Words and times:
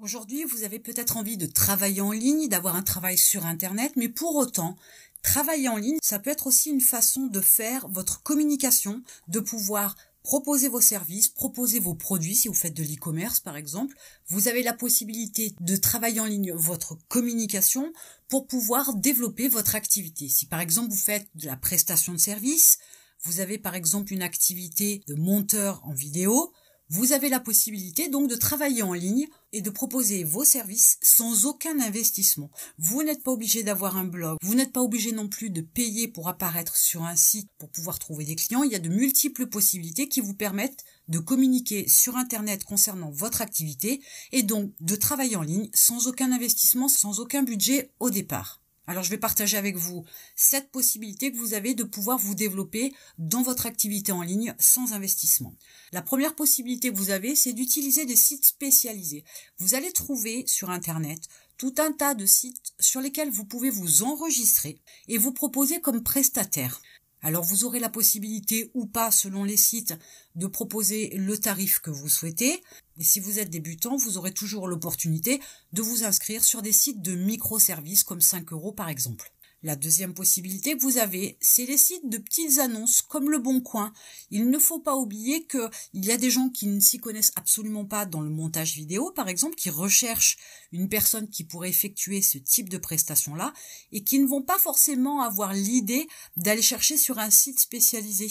Aujourd'hui, 0.00 0.42
vous 0.44 0.64
avez 0.64 0.80
peut-être 0.80 1.16
envie 1.16 1.36
de 1.36 1.46
travailler 1.46 2.00
en 2.00 2.10
ligne, 2.10 2.48
d'avoir 2.48 2.74
un 2.74 2.82
travail 2.82 3.16
sur 3.16 3.46
Internet, 3.46 3.92
mais 3.94 4.08
pour 4.08 4.34
autant, 4.34 4.76
travailler 5.22 5.68
en 5.68 5.76
ligne, 5.76 5.98
ça 6.02 6.18
peut 6.18 6.30
être 6.30 6.48
aussi 6.48 6.70
une 6.70 6.80
façon 6.80 7.26
de 7.26 7.40
faire 7.40 7.86
votre 7.88 8.20
communication, 8.22 9.02
de 9.28 9.38
pouvoir 9.38 9.94
proposer 10.24 10.68
vos 10.68 10.80
services, 10.80 11.28
proposer 11.28 11.78
vos 11.78 11.94
produits 11.94 12.34
si 12.34 12.48
vous 12.48 12.54
faites 12.54 12.74
de 12.74 12.82
l'e-commerce 12.82 13.38
par 13.38 13.56
exemple. 13.56 13.96
Vous 14.26 14.48
avez 14.48 14.64
la 14.64 14.72
possibilité 14.72 15.54
de 15.60 15.76
travailler 15.76 16.20
en 16.20 16.26
ligne 16.26 16.52
votre 16.52 16.98
communication 17.08 17.92
pour 18.28 18.48
pouvoir 18.48 18.94
développer 18.94 19.46
votre 19.46 19.76
activité. 19.76 20.28
Si 20.28 20.46
par 20.46 20.60
exemple 20.60 20.90
vous 20.90 20.96
faites 20.96 21.28
de 21.36 21.46
la 21.46 21.56
prestation 21.56 22.12
de 22.12 22.18
services, 22.18 22.78
vous 23.22 23.38
avez 23.38 23.58
par 23.58 23.76
exemple 23.76 24.12
une 24.12 24.22
activité 24.22 25.02
de 25.06 25.14
monteur 25.14 25.82
en 25.84 25.92
vidéo, 25.92 26.52
vous 26.88 27.12
avez 27.12 27.28
la 27.28 27.40
possibilité 27.40 28.08
donc 28.08 28.28
de 28.28 28.36
travailler 28.36 28.82
en 28.82 28.92
ligne 28.92 29.26
et 29.54 29.62
de 29.62 29.70
proposer 29.70 30.24
vos 30.24 30.44
services 30.44 30.98
sans 31.00 31.46
aucun 31.46 31.80
investissement. 31.80 32.50
Vous 32.78 33.02
n'êtes 33.02 33.22
pas 33.22 33.30
obligé 33.30 33.62
d'avoir 33.62 33.96
un 33.96 34.04
blog, 34.04 34.36
vous 34.42 34.54
n'êtes 34.54 34.72
pas 34.72 34.82
obligé 34.82 35.12
non 35.12 35.28
plus 35.28 35.50
de 35.50 35.60
payer 35.60 36.08
pour 36.08 36.28
apparaître 36.28 36.76
sur 36.76 37.04
un 37.04 37.16
site 37.16 37.48
pour 37.58 37.70
pouvoir 37.70 37.98
trouver 37.98 38.24
des 38.24 38.34
clients. 38.34 38.64
Il 38.64 38.72
y 38.72 38.76
a 38.76 38.80
de 38.80 38.88
multiples 38.88 39.46
possibilités 39.46 40.08
qui 40.08 40.20
vous 40.20 40.34
permettent 40.34 40.84
de 41.08 41.20
communiquer 41.20 41.88
sur 41.88 42.16
Internet 42.16 42.64
concernant 42.64 43.10
votre 43.10 43.42
activité 43.42 44.02
et 44.32 44.42
donc 44.42 44.72
de 44.80 44.96
travailler 44.96 45.36
en 45.36 45.42
ligne 45.42 45.70
sans 45.72 46.08
aucun 46.08 46.32
investissement, 46.32 46.88
sans 46.88 47.20
aucun 47.20 47.44
budget 47.44 47.92
au 48.00 48.10
départ. 48.10 48.63
Alors 48.86 49.02
je 49.02 49.10
vais 49.10 49.18
partager 49.18 49.56
avec 49.56 49.76
vous 49.76 50.04
cette 50.36 50.70
possibilité 50.70 51.32
que 51.32 51.38
vous 51.38 51.54
avez 51.54 51.74
de 51.74 51.84
pouvoir 51.84 52.18
vous 52.18 52.34
développer 52.34 52.92
dans 53.18 53.42
votre 53.42 53.66
activité 53.66 54.12
en 54.12 54.22
ligne 54.22 54.54
sans 54.58 54.92
investissement. 54.92 55.54
La 55.92 56.02
première 56.02 56.34
possibilité 56.34 56.92
que 56.92 56.96
vous 56.96 57.10
avez, 57.10 57.34
c'est 57.34 57.54
d'utiliser 57.54 58.04
des 58.04 58.16
sites 58.16 58.44
spécialisés. 58.44 59.24
Vous 59.58 59.74
allez 59.74 59.92
trouver 59.92 60.44
sur 60.46 60.70
Internet 60.70 61.20
tout 61.56 61.74
un 61.78 61.92
tas 61.92 62.14
de 62.14 62.26
sites 62.26 62.74
sur 62.80 63.00
lesquels 63.00 63.30
vous 63.30 63.44
pouvez 63.44 63.70
vous 63.70 64.02
enregistrer 64.02 64.80
et 65.08 65.18
vous 65.18 65.32
proposer 65.32 65.80
comme 65.80 66.02
prestataire. 66.02 66.82
Alors 67.24 67.42
vous 67.42 67.64
aurez 67.64 67.80
la 67.80 67.88
possibilité 67.88 68.70
ou 68.74 68.84
pas, 68.84 69.10
selon 69.10 69.44
les 69.44 69.56
sites, 69.56 69.94
de 70.34 70.46
proposer 70.46 71.08
le 71.16 71.38
tarif 71.38 71.80
que 71.80 71.90
vous 71.90 72.10
souhaitez. 72.10 72.62
Mais 72.98 73.04
si 73.04 73.18
vous 73.18 73.38
êtes 73.38 73.48
débutant, 73.48 73.96
vous 73.96 74.18
aurez 74.18 74.32
toujours 74.32 74.68
l'opportunité 74.68 75.40
de 75.72 75.80
vous 75.80 76.04
inscrire 76.04 76.44
sur 76.44 76.60
des 76.60 76.72
sites 76.72 77.00
de 77.00 77.14
microservices 77.14 78.04
comme 78.04 78.20
5 78.20 78.52
euros 78.52 78.72
par 78.72 78.90
exemple. 78.90 79.33
La 79.64 79.76
deuxième 79.76 80.12
possibilité 80.12 80.76
que 80.76 80.82
vous 80.82 80.98
avez, 80.98 81.38
c'est 81.40 81.64
les 81.64 81.78
sites 81.78 82.06
de 82.10 82.18
petites 82.18 82.58
annonces 82.58 83.00
comme 83.00 83.30
le 83.30 83.38
Bon 83.38 83.62
Coin. 83.62 83.94
Il 84.30 84.50
ne 84.50 84.58
faut 84.58 84.78
pas 84.78 84.94
oublier 84.94 85.46
qu'il 85.46 85.70
y 86.04 86.12
a 86.12 86.18
des 86.18 86.30
gens 86.30 86.50
qui 86.50 86.66
ne 86.66 86.80
s'y 86.80 86.98
connaissent 86.98 87.32
absolument 87.34 87.86
pas 87.86 88.04
dans 88.04 88.20
le 88.20 88.28
montage 88.28 88.74
vidéo, 88.74 89.10
par 89.10 89.26
exemple, 89.26 89.54
qui 89.54 89.70
recherchent 89.70 90.36
une 90.70 90.90
personne 90.90 91.30
qui 91.30 91.44
pourrait 91.44 91.70
effectuer 91.70 92.20
ce 92.20 92.36
type 92.36 92.68
de 92.68 92.76
prestation-là 92.76 93.54
et 93.90 94.04
qui 94.04 94.18
ne 94.18 94.26
vont 94.26 94.42
pas 94.42 94.58
forcément 94.58 95.22
avoir 95.22 95.54
l'idée 95.54 96.08
d'aller 96.36 96.60
chercher 96.60 96.98
sur 96.98 97.18
un 97.18 97.30
site 97.30 97.58
spécialisé. 97.58 98.30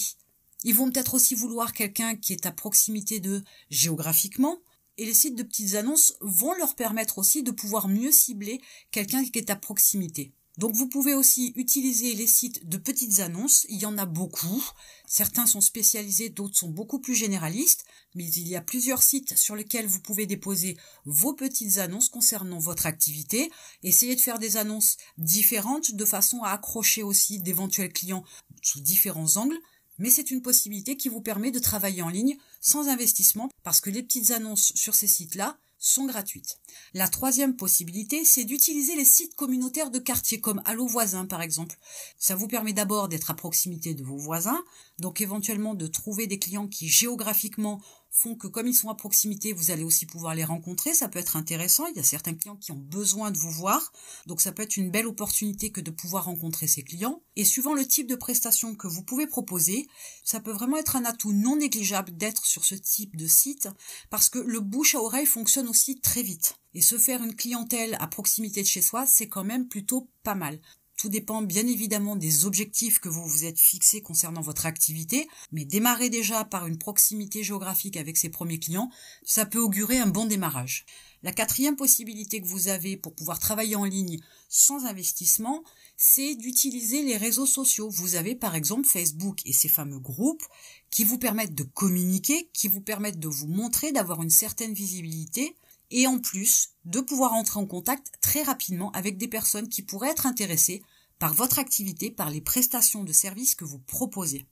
Ils 0.64 0.75
vont 0.75 0.92
peut-être 0.92 1.16
aussi 1.16 1.34
vouloir 1.34 1.73
quelqu'un 1.73 2.16
qui 2.16 2.34
est 2.34 2.45
à 2.45 2.52
proximité 2.52 3.20
de 3.20 3.42
géographiquement, 3.72 4.59
et 4.97 5.06
les 5.08 5.16
sites 5.16 5.36
de 5.36 5.42
petites 5.42 5.73
annonces 5.73 6.14
vont 6.22 6.53
leur 6.53 6.75
permettre 6.75 7.18
aussi 7.18 7.42
de 7.42 7.50
pouvoir 7.50 7.88
mieux 7.88 8.12
cibler 8.12 8.62
quelqu'un 8.92 9.25
qui 9.25 9.40
est 9.40 9.50
à 9.50 9.56
proximité. 9.56 10.31
Donc 10.58 10.76
vous 10.76 10.88
pouvez 10.88 11.16
aussi 11.16 11.52
utiliser 11.56 12.14
les 12.14 12.28
sites 12.28 12.68
de 12.70 12.78
petites 12.78 13.22
annonces, 13.22 13.66
il 13.70 13.82
y 13.82 13.88
en 13.88 13.98
a 13.98 14.06
beaucoup. 14.06 14.64
Certains 15.08 15.48
sont 15.48 15.62
spécialisés, 15.62 16.30
d'autres 16.30 16.58
sont 16.58 16.70
beaucoup 16.70 17.00
plus 17.00 17.16
généralistes, 17.16 17.86
mais 18.14 18.30
il 18.30 18.48
y 18.48 18.56
a 18.56 18.62
plusieurs 18.62 19.02
sites 19.02 19.36
sur 19.36 19.56
lesquels 19.56 19.88
vous 19.88 20.00
pouvez 20.00 20.28
déposer 20.28 20.78
vos 21.06 21.34
petites 21.34 21.80
annonces 21.80 22.09
concernant 22.09 22.59
votre 22.59 22.86
activité. 22.86 23.52
Essayez 23.81 24.16
de 24.16 24.22
faire 24.22 24.38
des 24.38 24.58
annonces 24.58 24.98
différentes 25.18 25.96
de 25.96 26.06
façon 26.06 26.44
à 26.44 26.52
accrocher 26.52 27.02
aussi 27.02 27.40
d'éventuels 27.40 27.92
clients 27.92 28.24
sous 28.62 28.80
différents 28.80 29.38
angles. 29.38 29.58
Mais 29.97 30.09
c'est 30.09 30.31
une 30.31 30.42
possibilité 30.42 30.97
qui 30.97 31.09
vous 31.09 31.22
permet 31.22 31.52
de 31.52 31.59
travailler 31.59 32.02
en 32.02 32.09
ligne 32.09 32.38
sans 32.62 32.90
investissement 32.90 33.50
parce 33.63 33.81
que 33.81 33.90
les 33.90 34.03
petites 34.03 34.31
annonces 34.31 34.74
sur 34.75 34.96
ces 34.96 35.08
sites-là 35.08 35.58
sont 35.83 36.05
gratuites. 36.05 36.59
La 36.94 37.09
troisième 37.09 37.57
possibilité, 37.57 38.23
c'est 38.23 38.45
d'utiliser 38.45 38.95
les 38.95 39.03
sites 39.03 39.35
communautaires 39.35 39.91
de 39.91 39.99
quartier 39.99 40.39
comme 40.39 40.61
Allo 40.63 40.88
Voisin 40.88 41.25
par 41.25 41.41
exemple. 41.41 41.77
Ça 42.17 42.35
vous 42.35 42.47
permet 42.47 42.71
d'abord 42.71 43.09
d'être 43.09 43.29
à 43.29 43.33
proximité 43.33 43.94
de 43.94 44.03
vos 44.03 44.17
voisins, 44.17 44.63
donc 44.99 45.19
éventuellement 45.19 45.75
de 45.75 45.88
trouver 45.88 46.25
des 46.25 46.39
clients 46.39 46.67
qui 46.67 46.88
géographiquement 46.88 47.81
font 48.16 48.35
que 48.35 48.47
comme 48.47 48.68
ils 48.68 48.75
sont 48.75 48.90
à 48.90 48.96
proximité, 48.96 49.53
vous 49.53 49.72
allez 49.72 49.84
aussi 49.84 50.06
pouvoir 50.06 50.35
les 50.35 50.44
rencontrer. 50.46 50.94
Ça 50.94 51.09
peut 51.09 51.19
être 51.19 51.35
intéressant. 51.35 51.88
Il 51.88 51.97
y 51.97 52.00
a 52.00 52.03
certains 52.03 52.35
clients 52.35 52.56
qui 52.56 52.72
ont 52.72 52.78
besoin 52.78 53.31
de 53.31 53.38
vous 53.38 53.50
voir. 53.50 53.91
Donc 54.28 54.40
ça 54.40 54.51
peut 54.51 54.62
être 54.62 54.78
une 54.78 54.91
belle 54.91 55.07
opportunité 55.07 55.72
que 55.72 55.81
de 55.81 55.90
pouvoir 55.90 56.25
rencontrer 56.25 56.68
ces 56.68 56.84
clients. 56.84 57.24
Et 57.35 57.44
suivant 57.44 57.74
le 57.74 57.88
type 57.88 58.07
de 58.07 58.16
prestation 58.16 58.75
que 58.75 58.88
vous 58.88 59.03
pouvez 59.03 59.25
proposer, 59.25 59.88
ça 60.24 60.40
peut 60.40 60.51
vraiment 60.51 60.78
être 60.78 60.96
un 60.96 61.06
atout 61.06 61.34
non 61.34 61.56
négligeable 61.56 62.16
d'être 62.16 62.46
sur 62.46 62.63
ce 62.63 62.75
type 62.75 63.16
de 63.16 63.28
site 63.28 63.68
parce 64.12 64.30
que 64.30 64.40
le 64.40 64.59
bouche 64.59 64.94
à 64.94 65.01
oreille 65.01 65.25
fonctionne 65.25 65.68
aussi 65.68 66.00
très 66.00 66.22
vite. 66.22 66.56
Et 66.75 66.81
se 66.81 66.97
faire 66.97 67.24
une 67.24 67.35
clientèle 67.35 67.97
à 68.00 68.07
proximité 68.07 68.62
de 68.62 68.68
chez 68.68 68.81
soi, 68.81 69.06
c'est 69.07 69.28
quand 69.28 69.44
même 69.44 69.68
plutôt 69.68 70.09
pas 70.24 70.35
mal. 70.35 70.59
Tout 71.03 71.09
dépend 71.09 71.41
bien 71.41 71.68
évidemment 71.68 72.16
des 72.16 72.46
objectifs 72.46 73.00
que 73.00 73.09
vous 73.09 73.28
vous 73.28 73.44
êtes 73.44 73.59
fixés 73.59 74.02
concernant 74.02 74.40
votre 74.40 74.66
activité, 74.66 75.28
mais 75.52 75.66
démarrer 75.66 76.09
déjà 76.09 76.46
par 76.46 76.66
une 76.66 76.78
proximité 76.78 77.44
géographique 77.44 77.97
avec 77.97 78.16
ses 78.16 78.30
premiers 78.30 78.58
clients, 78.58 78.90
ça 79.25 79.46
peut 79.46 79.59
augurer 79.59 80.00
un 80.00 80.08
bon 80.08 80.25
démarrage. 80.25 80.86
La 81.22 81.34
quatrième 81.34 81.75
possibilité 81.75 82.40
que 82.40 82.47
vous 82.47 82.69
avez 82.69 82.96
pour 82.96 83.13
pouvoir 83.16 83.38
travailler 83.38 83.75
en 83.75 83.84
ligne 83.84 84.22
sans 84.47 84.86
investissement, 84.86 85.66
c'est 85.97 86.36
d'utiliser 86.36 87.03
les 87.03 87.18
réseaux 87.18 87.47
sociaux. 87.47 87.90
Vous 87.90 88.16
avez 88.16 88.34
par 88.34 88.56
exemple 88.56 88.88
Facebook 88.88 89.42
et 89.46 89.52
ces 89.52 89.68
fameux 89.68 90.00
groupes 90.00 90.46
qui 90.90 91.03
vous 91.03 91.18
permettent 91.18 91.53
de 91.53 91.63
communiquer, 91.63 92.50
qui 92.53 92.69
vous 92.69 92.80
permettent 92.80 93.19
de 93.19 93.28
vous 93.28 93.47
montrer, 93.47 93.92
d'avoir 93.92 94.22
une 94.22 94.30
certaine 94.30 94.74
visibilité, 94.74 95.58
et 95.92 96.08
en 96.08 96.18
plus 96.18 96.69
de 96.86 97.02
pouvoir 97.02 97.34
entrer 97.34 97.59
en 97.59 97.66
contact 97.66 98.13
très 98.22 98.42
rapidement 98.42 98.92
avec 98.94 99.18
des 99.18 99.28
personnes 99.28 99.69
qui 99.69 99.84
pourraient 99.84 100.09
être 100.09 100.25
intéressées 100.25 100.81
par 101.23 101.34
votre 101.34 101.57
activité, 101.57 102.11
par 102.11 102.29
les 102.29 102.41
prestations 102.41 103.06
de 103.06 103.13
services 103.13 103.56
que 103.56 103.63
vous 103.63 103.79
proposez. 103.79 104.45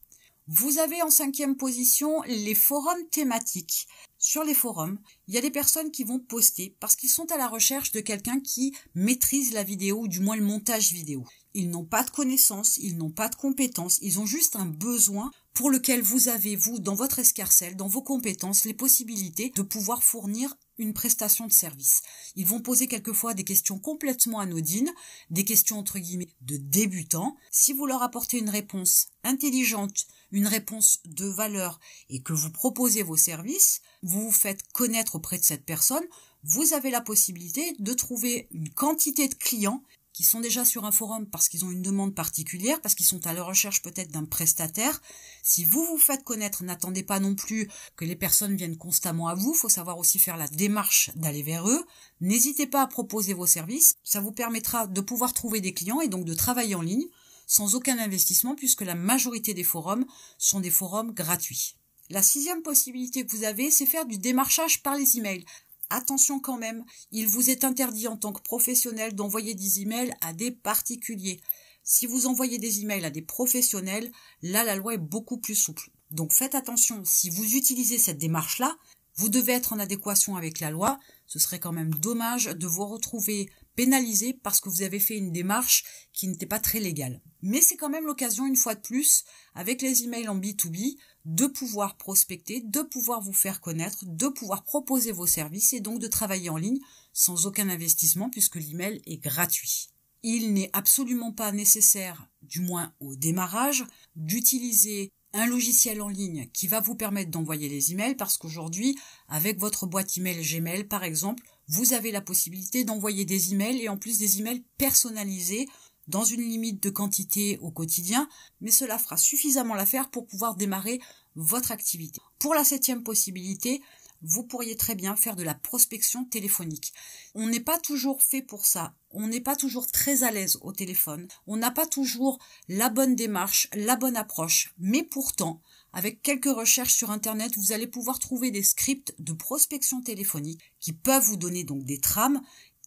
Vous 0.47 0.77
avez 0.77 1.01
en 1.01 1.09
cinquième 1.09 1.57
position 1.57 2.21
les 2.21 2.55
forums 2.55 3.09
thématiques. 3.11 3.89
Sur 4.17 4.45
les 4.45 4.53
forums, 4.53 4.97
il 5.27 5.33
y 5.33 5.37
a 5.37 5.41
des 5.41 5.51
personnes 5.51 5.91
qui 5.91 6.05
vont 6.05 6.19
poster 6.19 6.77
parce 6.79 6.95
qu'ils 6.95 7.09
sont 7.09 7.29
à 7.29 7.37
la 7.37 7.49
recherche 7.49 7.91
de 7.91 7.99
quelqu'un 7.99 8.39
qui 8.39 8.73
maîtrise 8.95 9.51
la 9.51 9.63
vidéo 9.63 10.03
ou 10.03 10.07
du 10.07 10.21
moins 10.21 10.37
le 10.37 10.45
montage 10.45 10.93
vidéo. 10.93 11.25
Ils 11.53 11.69
n'ont 11.69 11.83
pas 11.83 12.03
de 12.03 12.09
connaissances, 12.09 12.77
ils 12.77 12.97
n'ont 12.97 13.11
pas 13.11 13.27
de 13.27 13.35
compétences, 13.35 13.99
ils 14.01 14.21
ont 14.21 14.25
juste 14.25 14.55
un 14.55 14.65
besoin 14.65 15.29
pour 15.53 15.71
lequel 15.71 16.01
vous 16.01 16.29
avez, 16.29 16.55
vous, 16.55 16.79
dans 16.79 16.95
votre 16.95 17.19
escarcelle, 17.19 17.75
dans 17.75 17.89
vos 17.89 18.01
compétences, 18.01 18.63
les 18.63 18.73
possibilités 18.73 19.51
de 19.53 19.61
pouvoir 19.61 20.03
fournir 20.03 20.55
une 20.81 20.93
prestation 20.93 21.47
de 21.47 21.51
service. 21.51 22.01
Ils 22.35 22.45
vont 22.45 22.59
poser 22.59 22.87
quelquefois 22.87 23.33
des 23.33 23.43
questions 23.43 23.79
complètement 23.79 24.39
anodines, 24.39 24.91
des 25.29 25.45
questions 25.45 25.79
entre 25.79 25.99
guillemets 25.99 26.33
de 26.41 26.57
débutants. 26.57 27.37
Si 27.51 27.71
vous 27.73 27.85
leur 27.85 28.01
apportez 28.01 28.39
une 28.39 28.49
réponse 28.49 29.07
intelligente, 29.23 30.07
une 30.31 30.47
réponse 30.47 30.99
de 31.05 31.27
valeur 31.27 31.79
et 32.09 32.21
que 32.21 32.33
vous 32.33 32.51
proposez 32.51 33.03
vos 33.03 33.17
services, 33.17 33.81
vous 34.01 34.21
vous 34.21 34.31
faites 34.31 34.63
connaître 34.71 35.15
auprès 35.15 35.37
de 35.37 35.43
cette 35.43 35.65
personne, 35.65 36.03
vous 36.43 36.73
avez 36.73 36.89
la 36.89 37.01
possibilité 37.01 37.75
de 37.77 37.93
trouver 37.93 38.47
une 38.51 38.69
quantité 38.69 39.27
de 39.27 39.35
clients 39.35 39.83
qui 40.21 40.27
sont 40.27 40.39
déjà 40.39 40.65
sur 40.65 40.85
un 40.85 40.91
forum 40.91 41.25
parce 41.25 41.49
qu'ils 41.49 41.65
ont 41.65 41.71
une 41.71 41.81
demande 41.81 42.13
particulière, 42.13 42.79
parce 42.79 42.93
qu'ils 42.93 43.07
sont 43.07 43.25
à 43.25 43.33
la 43.33 43.41
recherche 43.41 43.81
peut-être 43.81 44.11
d'un 44.11 44.25
prestataire. 44.25 45.01
Si 45.41 45.65
vous 45.65 45.83
vous 45.83 45.97
faites 45.97 46.23
connaître, 46.23 46.63
n'attendez 46.63 47.01
pas 47.01 47.19
non 47.19 47.33
plus 47.33 47.67
que 47.95 48.05
les 48.05 48.15
personnes 48.15 48.55
viennent 48.55 48.77
constamment 48.77 49.29
à 49.29 49.33
vous, 49.33 49.55
faut 49.55 49.67
savoir 49.67 49.97
aussi 49.97 50.19
faire 50.19 50.37
la 50.37 50.47
démarche 50.47 51.09
d'aller 51.15 51.41
vers 51.41 51.67
eux. 51.67 51.83
N'hésitez 52.19 52.67
pas 52.67 52.83
à 52.83 52.87
proposer 52.87 53.33
vos 53.33 53.47
services, 53.47 53.95
ça 54.03 54.21
vous 54.21 54.31
permettra 54.31 54.85
de 54.85 55.01
pouvoir 55.01 55.33
trouver 55.33 55.59
des 55.59 55.73
clients 55.73 56.01
et 56.01 56.07
donc 56.07 56.25
de 56.25 56.35
travailler 56.35 56.75
en 56.75 56.83
ligne 56.83 57.07
sans 57.47 57.73
aucun 57.73 57.97
investissement 57.97 58.53
puisque 58.53 58.81
la 58.81 58.93
majorité 58.93 59.55
des 59.55 59.63
forums 59.63 60.05
sont 60.37 60.59
des 60.59 60.69
forums 60.69 61.13
gratuits. 61.13 61.77
La 62.11 62.21
sixième 62.21 62.61
possibilité 62.61 63.25
que 63.25 63.35
vous 63.35 63.43
avez, 63.43 63.71
c'est 63.71 63.87
faire 63.87 64.05
du 64.05 64.19
démarchage 64.19 64.83
par 64.83 64.95
les 64.95 65.17
emails. 65.17 65.45
Attention 65.93 66.39
quand 66.39 66.57
même, 66.57 66.85
il 67.11 67.27
vous 67.27 67.49
est 67.49 67.65
interdit 67.65 68.07
en 68.07 68.15
tant 68.15 68.31
que 68.31 68.41
professionnel 68.41 69.13
d'envoyer 69.13 69.55
des 69.55 69.81
emails 69.81 70.13
à 70.21 70.31
des 70.31 70.49
particuliers. 70.49 71.41
Si 71.83 72.05
vous 72.05 72.27
envoyez 72.27 72.59
des 72.59 72.79
emails 72.79 73.03
à 73.03 73.09
des 73.09 73.21
professionnels, 73.21 74.09
là 74.41 74.63
la 74.63 74.77
loi 74.77 74.93
est 74.93 74.97
beaucoup 74.97 75.37
plus 75.37 75.55
souple. 75.55 75.91
Donc 76.09 76.31
faites 76.31 76.55
attention, 76.55 77.03
si 77.03 77.29
vous 77.29 77.55
utilisez 77.55 77.97
cette 77.97 78.19
démarche-là, 78.19 78.77
vous 79.15 79.27
devez 79.27 79.51
être 79.51 79.73
en 79.73 79.79
adéquation 79.79 80.37
avec 80.37 80.61
la 80.61 80.71
loi. 80.71 80.97
Ce 81.27 81.39
serait 81.39 81.59
quand 81.59 81.73
même 81.73 81.93
dommage 81.93 82.45
de 82.45 82.67
vous 82.67 82.85
retrouver 82.85 83.49
pénalisé 83.75 84.33
parce 84.33 84.61
que 84.61 84.69
vous 84.69 84.83
avez 84.83 84.99
fait 84.99 85.17
une 85.17 85.33
démarche 85.33 85.83
qui 86.13 86.29
n'était 86.29 86.45
pas 86.45 86.59
très 86.59 86.79
légale. 86.79 87.21
Mais 87.41 87.59
c'est 87.59 87.75
quand 87.75 87.89
même 87.89 88.05
l'occasion, 88.05 88.45
une 88.45 88.55
fois 88.55 88.75
de 88.75 88.81
plus, 88.81 89.25
avec 89.55 89.81
les 89.81 90.03
emails 90.03 90.29
en 90.29 90.39
B2B, 90.39 90.95
de 91.25 91.45
pouvoir 91.45 91.97
prospecter, 91.97 92.61
de 92.61 92.81
pouvoir 92.81 93.21
vous 93.21 93.33
faire 93.33 93.61
connaître, 93.61 94.05
de 94.05 94.27
pouvoir 94.27 94.63
proposer 94.63 95.11
vos 95.11 95.27
services 95.27 95.73
et 95.73 95.79
donc 95.79 95.99
de 95.99 96.07
travailler 96.07 96.49
en 96.49 96.57
ligne 96.57 96.79
sans 97.13 97.45
aucun 97.45 97.69
investissement 97.69 98.29
puisque 98.29 98.55
l'email 98.55 99.01
est 99.05 99.17
gratuit. 99.17 99.89
Il 100.23 100.53
n'est 100.53 100.69
absolument 100.73 101.31
pas 101.31 101.51
nécessaire, 101.51 102.29
du 102.41 102.59
moins 102.59 102.93
au 102.99 103.15
démarrage, 103.15 103.83
d'utiliser 104.15 105.11
un 105.33 105.45
logiciel 105.45 106.01
en 106.01 106.09
ligne 106.09 106.49
qui 106.53 106.67
va 106.67 106.79
vous 106.79 106.95
permettre 106.95 107.31
d'envoyer 107.31 107.69
les 107.69 107.91
emails 107.91 108.15
parce 108.15 108.37
qu'aujourd'hui, 108.37 108.97
avec 109.27 109.59
votre 109.59 109.87
boîte 109.87 110.17
email 110.17 110.41
Gmail 110.41 110.83
par 110.83 111.03
exemple, 111.03 111.43
vous 111.67 111.93
avez 111.93 112.11
la 112.11 112.21
possibilité 112.21 112.83
d'envoyer 112.83 113.25
des 113.25 113.53
emails 113.53 113.81
et 113.81 113.89
en 113.89 113.97
plus 113.97 114.17
des 114.17 114.39
emails 114.39 114.63
personnalisés 114.77 115.67
dans 116.11 116.23
une 116.25 116.41
limite 116.41 116.83
de 116.83 116.89
quantité 116.89 117.57
au 117.61 117.71
quotidien, 117.71 118.27
mais 118.59 118.69
cela 118.69 118.99
fera 118.99 119.17
suffisamment 119.17 119.75
l'affaire 119.75 120.11
pour 120.11 120.27
pouvoir 120.27 120.55
démarrer 120.55 120.99
votre 121.35 121.71
activité. 121.71 122.19
Pour 122.37 122.53
la 122.53 122.65
septième 122.65 123.01
possibilité, 123.01 123.81
vous 124.21 124.43
pourriez 124.43 124.75
très 124.75 124.93
bien 124.93 125.15
faire 125.15 125.35
de 125.35 125.43
la 125.43 125.55
prospection 125.55 126.25
téléphonique. 126.25 126.93
On 127.33 127.47
n'est 127.47 127.61
pas 127.61 127.79
toujours 127.79 128.21
fait 128.21 128.41
pour 128.41 128.65
ça. 128.65 128.93
On 129.11 129.27
n'est 129.27 129.41
pas 129.41 129.55
toujours 129.55 129.87
très 129.87 130.23
à 130.23 130.31
l'aise 130.31 130.59
au 130.61 130.73
téléphone. 130.73 131.27
On 131.47 131.57
n'a 131.57 131.71
pas 131.71 131.87
toujours 131.87 132.37
la 132.67 132.89
bonne 132.89 133.15
démarche, 133.15 133.67
la 133.73 133.95
bonne 133.95 134.17
approche. 134.17 134.73
Mais 134.77 135.03
pourtant, 135.03 135.61
avec 135.93 136.21
quelques 136.21 136.45
recherches 136.45 136.93
sur 136.93 137.09
Internet, 137.09 137.53
vous 137.57 137.71
allez 137.71 137.87
pouvoir 137.87 138.19
trouver 138.19 138.51
des 138.51 138.63
scripts 138.63 139.15
de 139.17 139.33
prospection 139.33 140.01
téléphonique 140.01 140.61
qui 140.79 140.93
peuvent 140.93 141.23
vous 141.23 141.37
donner 141.37 141.63
donc 141.63 141.83
des 141.83 141.99
trames 141.99 142.41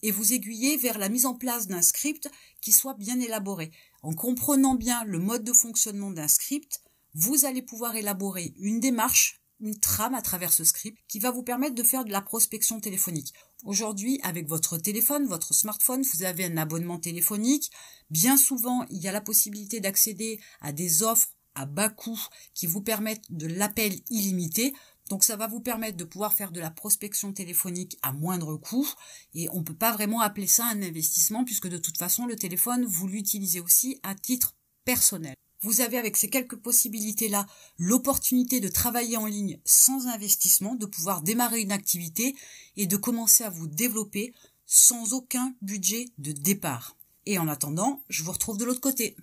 et 0.04 0.12
vous 0.12 0.34
aiguiller 0.34 0.76
vers 0.76 0.98
la 0.98 1.08
mise 1.08 1.26
en 1.26 1.34
place 1.34 1.66
d'un 1.66 1.82
script 1.82 2.30
qui 2.60 2.70
soit 2.70 2.94
bien 2.94 3.18
élaboré. 3.18 3.72
En 4.02 4.14
comprenant 4.14 4.74
bien 4.74 5.02
le 5.04 5.18
mode 5.18 5.44
de 5.44 5.52
fonctionnement 5.52 6.10
d'un 6.10 6.28
script, 6.28 6.82
vous 7.14 7.46
allez 7.46 7.62
pouvoir 7.62 7.96
élaborer 7.96 8.54
une 8.58 8.80
démarche 8.80 9.40
une 9.60 9.78
trame 9.78 10.14
à 10.14 10.20
travers 10.20 10.52
ce 10.52 10.64
script 10.64 10.98
qui 11.08 11.18
va 11.18 11.30
vous 11.30 11.42
permettre 11.42 11.74
de 11.74 11.82
faire 11.82 12.04
de 12.04 12.12
la 12.12 12.20
prospection 12.20 12.80
téléphonique. 12.80 13.32
Aujourd'hui, 13.64 14.20
avec 14.22 14.46
votre 14.46 14.76
téléphone, 14.76 15.26
votre 15.26 15.54
smartphone, 15.54 16.02
vous 16.02 16.22
avez 16.22 16.44
un 16.44 16.56
abonnement 16.56 16.98
téléphonique. 16.98 17.70
Bien 18.10 18.36
souvent, 18.36 18.84
il 18.90 18.98
y 18.98 19.08
a 19.08 19.12
la 19.12 19.22
possibilité 19.22 19.80
d'accéder 19.80 20.38
à 20.60 20.72
des 20.72 21.02
offres 21.02 21.28
à 21.54 21.66
bas 21.66 21.88
coût 21.88 22.20
qui 22.52 22.66
vous 22.66 22.82
permettent 22.82 23.30
de 23.30 23.46
l'appel 23.46 24.00
illimité. 24.10 24.74
Donc 25.10 25.22
ça 25.22 25.36
va 25.36 25.46
vous 25.46 25.60
permettre 25.60 25.96
de 25.96 26.04
pouvoir 26.04 26.32
faire 26.32 26.50
de 26.50 26.60
la 26.60 26.70
prospection 26.70 27.32
téléphonique 27.32 27.98
à 28.02 28.12
moindre 28.12 28.56
coût 28.56 28.88
et 29.34 29.48
on 29.50 29.58
ne 29.58 29.64
peut 29.64 29.74
pas 29.74 29.92
vraiment 29.92 30.20
appeler 30.20 30.46
ça 30.46 30.66
un 30.66 30.82
investissement 30.82 31.44
puisque 31.44 31.68
de 31.68 31.76
toute 31.76 31.98
façon 31.98 32.26
le 32.26 32.36
téléphone 32.36 32.86
vous 32.86 33.06
l'utilisez 33.06 33.60
aussi 33.60 34.00
à 34.02 34.14
titre 34.14 34.54
personnel. 34.84 35.34
Vous 35.60 35.80
avez 35.80 35.96
avec 35.96 36.16
ces 36.16 36.28
quelques 36.28 36.56
possibilités-là 36.56 37.46
l'opportunité 37.78 38.60
de 38.60 38.68
travailler 38.68 39.16
en 39.16 39.26
ligne 39.26 39.58
sans 39.64 40.08
investissement, 40.08 40.74
de 40.74 40.86
pouvoir 40.86 41.22
démarrer 41.22 41.60
une 41.60 41.72
activité 41.72 42.36
et 42.76 42.86
de 42.86 42.96
commencer 42.96 43.44
à 43.44 43.50
vous 43.50 43.66
développer 43.66 44.34
sans 44.66 45.12
aucun 45.12 45.54
budget 45.62 46.06
de 46.18 46.32
départ. 46.32 46.96
Et 47.26 47.38
en 47.38 47.48
attendant, 47.48 48.02
je 48.10 48.22
vous 48.22 48.32
retrouve 48.32 48.58
de 48.58 48.64
l'autre 48.64 48.80
côté. 48.80 49.16